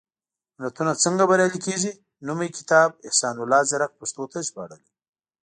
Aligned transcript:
ملتونه 0.59 0.91
څنګه 1.03 1.23
بریالي 1.29 1.59
کېږي؟ 1.65 1.91
نومي 2.25 2.49
کتاب، 2.57 2.89
احسان 3.07 3.35
الله 3.41 3.59
ځيرک 3.69 3.91
پښتو 3.99 4.23
ته 4.31 4.37
ژباړلی. 4.47 4.87